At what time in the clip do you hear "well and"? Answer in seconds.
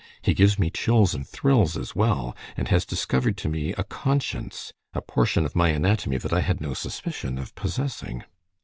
1.95-2.69